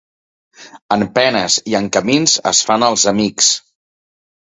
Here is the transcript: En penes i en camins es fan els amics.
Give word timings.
En 0.95 1.03
penes 1.17 1.57
i 1.73 1.77
en 1.79 1.89
camins 1.97 2.33
es 2.53 2.61
fan 2.71 2.87
els 2.87 3.05
amics. 3.13 3.51